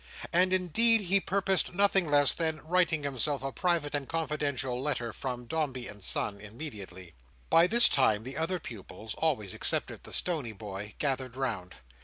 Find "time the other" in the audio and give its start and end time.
7.87-8.59